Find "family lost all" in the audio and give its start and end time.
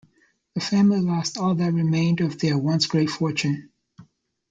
0.61-1.53